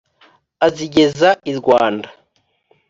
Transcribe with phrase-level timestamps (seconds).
[0.65, 2.09] Azigeza i Rwanda.